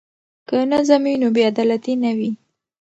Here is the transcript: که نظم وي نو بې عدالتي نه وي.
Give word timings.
که 0.47 0.57
نظم 0.71 1.01
وي 1.07 1.15
نو 1.21 1.27
بې 1.35 1.41
عدالتي 1.51 1.93
نه 2.03 2.11
وي. 2.17 2.31